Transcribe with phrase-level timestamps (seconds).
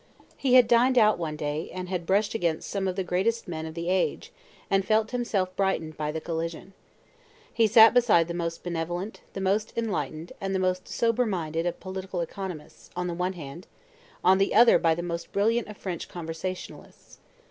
[0.35, 3.67] He had dined out one day, and had brushed against some of the greatest men
[3.67, 4.31] of the age,
[4.67, 6.73] and felt himself brightened by the collision.
[7.53, 11.79] He sat beside the most benevolent, the most enlightened, and the most sober minded of
[11.79, 13.67] political economists, on the one hand;
[14.23, 17.19] on the other by the most brilliant of French conversationalists.